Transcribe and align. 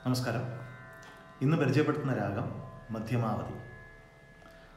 നമസ്കാരം 0.00 0.44
ഇന്ന് 1.40 1.56
പരിചയപ്പെടുത്തുന്ന 1.56 2.12
രാഗം 2.14 2.46
മധ്യമാവധി 2.90 3.56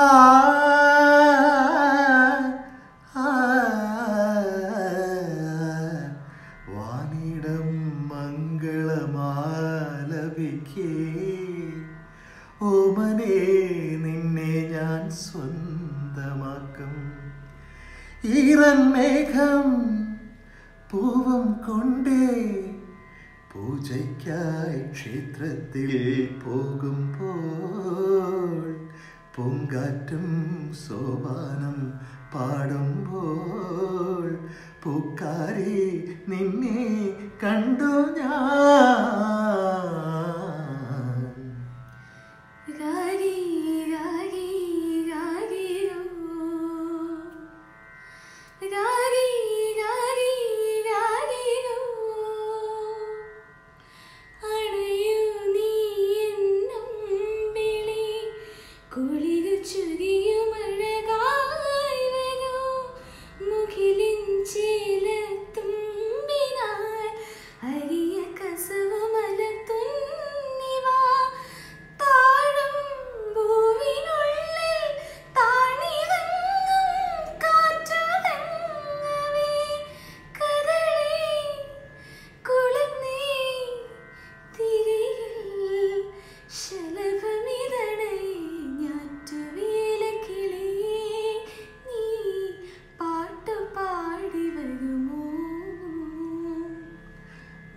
ആ, 0.00 0.27
മംഗളമാലപിക്കേ 10.58 10.92
ഓമനെ 12.68 13.38
നിന്നെ 14.04 14.52
ഞാൻ 14.72 15.02
സ്വന്തമാക്കും. 15.10 16.94
ഈറൻ 18.36 18.80
മേഘം 18.94 19.68
പൂവം 20.90 21.44
കൊണ്ടേ 21.66 22.26
പൂജയ്ക്കായി 23.52 24.80
ക്ഷേത്രത്തിൽ 24.96 25.92
പോകുമ്പോൾ 26.42 27.44
പൂങ്കാറ്റും 29.34 30.28
സോപാനം 30.84 31.78
പാടുമ്പോൾ 32.34 34.26
പൂക്കാരി 34.82 35.78
നിന്നെ 36.28 36.80
കണ്ടു 37.42 37.92
ഞാൻ. 38.18 39.37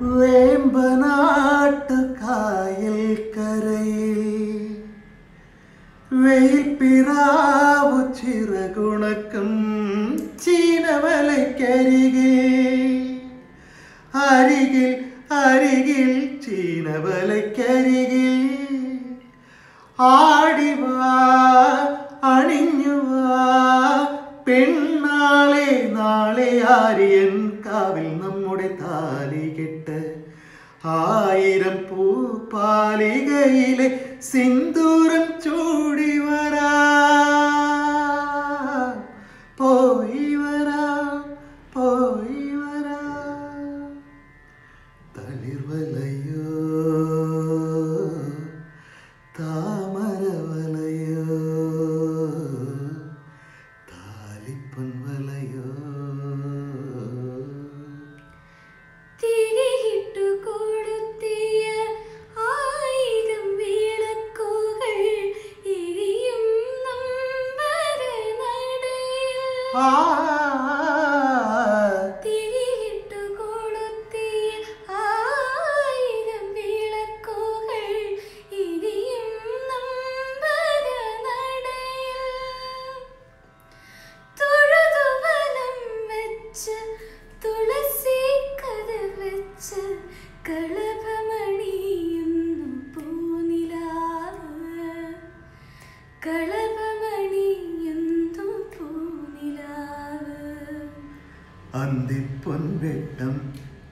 വേമ്പനാട്ട് 0.01 1.97
കായൽ 2.21 2.99
കരയിൽ 3.33 4.21
വെയിൽപ്പിറാവു 6.11 7.99
ചിറകുണക്കും 8.19 9.51
ചീനവലയ്ക്കരികിൽ 10.43 12.33
അരികിൽ 14.23 14.91
അരികിൽ 15.41 16.11
ചീനവലയ്ക്കരികിൽ 16.45 18.39
ആടിവാ 19.99 21.13
അണിഞ്ഞുവാ 22.31 23.37
പെണ്ണാളെ 24.47 25.69
നാളെ 25.95 26.51
ആര്യൻ 26.75 27.35
കാവിൽ 27.65 28.09
നമ്മുടെ 28.19 28.40
താലി 28.79 29.47
കെട്ട് 29.55 29.99
ആയിരം 30.93 31.77
പൂപ്പാലികയിലെ 31.89 33.87
സിന്ദൂരം 34.21 35.25
ചൂടി 35.41 36.11
哎。 69.73 70.40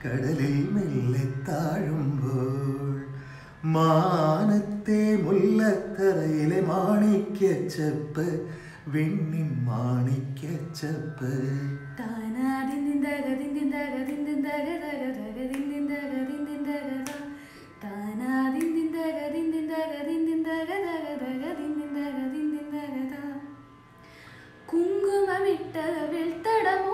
കടലിൽ 0.00 0.54
മെല്ലെ 0.74 1.24
താഴുമ്പോൾ 1.48 2.94
മാനത്തെ 3.66 5.00
മുല്ലത്തറയിലെ 5.16 6.60
മാണിക്യച്ചപ്പ് 6.62 8.26
വെണ്ണി 8.86 9.42
മാണിക്യച്ചപ്പ് 9.66 11.32
കുങ്കുമമിട്ട 24.70 25.76
വെൾത്തടമോടെ 26.12 26.89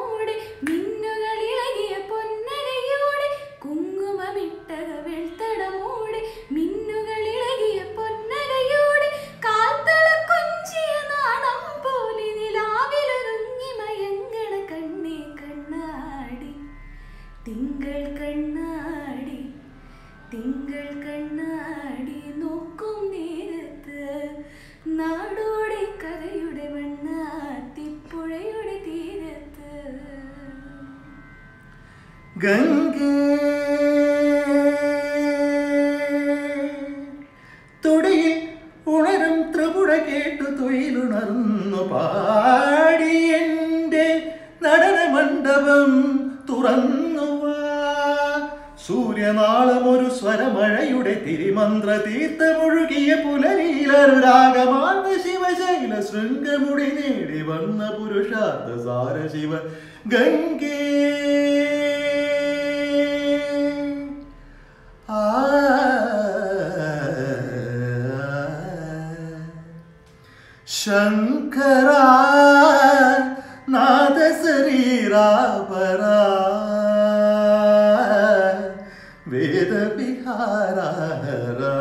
ഗംഗേ. 32.36 33.12
തൊടിയിൽ 37.84 38.34
ഉണരും 38.94 39.36
ത്രിപുട 39.52 39.90
കേട്ടു 40.08 40.46
തൊയിലുണർന്നു 40.58 41.82
പാടി 41.92 43.16
എന്റെ 43.38 44.06
നടന 44.64 44.98
മണ്ഡപം 45.14 45.90
തുറന്നു 46.50 47.04
സൂര്യനാളമൊരു 48.86 50.08
സ്വരമഴയുടെ 50.18 51.14
തിരിമന്ത്ര 51.24 51.88
തീർത്ഥമൊഴുകിയ 52.04 53.10
പുലരിയിലൊരാഗമാർന്ന 53.24 55.08
ശിവശൈല 55.24 55.92
ശൃംഗമുടി 56.10 56.88
നേടി 56.98 57.40
വന്ന 57.50 57.80
പുരുഷാർത്ഥ 57.96 58.68
സാര 58.86 59.16
ശിവ 59.34 59.52
ഗംഗേ. 60.12 60.76
शङ्करा 70.66 72.06
नादशरीरापरा 73.70 75.06
शरीरा 80.26 81.74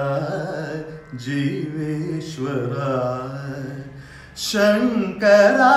जीवेश्वरा 1.25 2.93
शङ्करा 4.49 5.73